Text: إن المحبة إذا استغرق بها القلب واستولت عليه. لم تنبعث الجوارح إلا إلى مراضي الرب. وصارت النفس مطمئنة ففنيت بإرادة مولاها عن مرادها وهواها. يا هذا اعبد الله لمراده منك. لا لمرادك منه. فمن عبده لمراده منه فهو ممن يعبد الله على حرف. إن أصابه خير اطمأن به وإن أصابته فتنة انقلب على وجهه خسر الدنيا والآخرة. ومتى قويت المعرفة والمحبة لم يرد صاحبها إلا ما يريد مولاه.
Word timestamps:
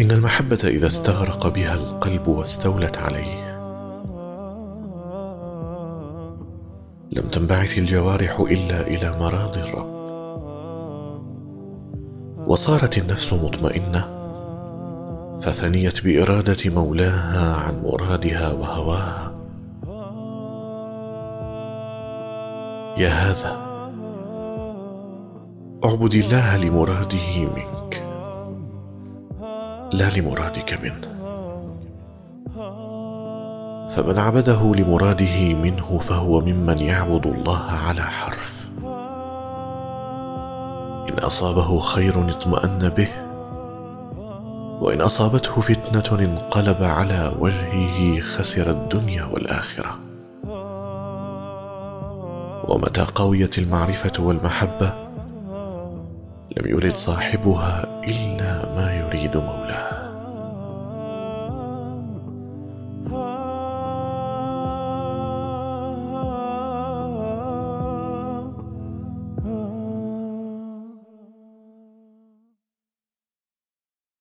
إن 0.00 0.10
المحبة 0.10 0.58
إذا 0.64 0.86
استغرق 0.86 1.48
بها 1.48 1.74
القلب 1.74 2.28
واستولت 2.28 2.98
عليه. 2.98 3.54
لم 7.12 7.28
تنبعث 7.28 7.78
الجوارح 7.78 8.40
إلا 8.40 8.80
إلى 8.80 9.18
مراضي 9.20 9.60
الرب. 9.60 9.94
وصارت 12.46 12.98
النفس 12.98 13.32
مطمئنة 13.32 14.04
ففنيت 15.40 16.04
بإرادة 16.04 16.70
مولاها 16.70 17.56
عن 17.56 17.82
مرادها 17.82 18.52
وهواها. 18.52 19.34
يا 22.98 23.08
هذا 23.08 23.56
اعبد 25.84 26.14
الله 26.14 26.56
لمراده 26.56 27.38
منك. 27.56 27.74
لا 29.94 30.10
لمرادك 30.18 30.78
منه. 30.82 31.14
فمن 33.88 34.18
عبده 34.18 34.74
لمراده 34.74 35.54
منه 35.54 35.98
فهو 35.98 36.40
ممن 36.40 36.78
يعبد 36.78 37.26
الله 37.26 37.62
على 37.62 38.02
حرف. 38.02 38.70
إن 41.10 41.18
أصابه 41.18 41.80
خير 41.80 42.30
اطمأن 42.30 42.88
به 42.88 43.08
وإن 44.80 45.00
أصابته 45.00 45.60
فتنة 45.60 46.18
انقلب 46.18 46.82
على 46.82 47.32
وجهه 47.38 48.20
خسر 48.20 48.70
الدنيا 48.70 49.24
والآخرة. 49.24 49.98
ومتى 52.68 53.06
قويت 53.14 53.58
المعرفة 53.58 54.22
والمحبة 54.22 55.03
لم 56.56 56.66
يرد 56.70 56.96
صاحبها 56.96 58.00
إلا 58.04 58.74
ما 58.74 58.92
يريد 58.94 59.36
مولاه. 59.36 59.93